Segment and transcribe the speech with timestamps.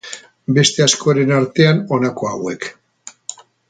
[0.57, 2.71] Beste askoren artean honako hauek.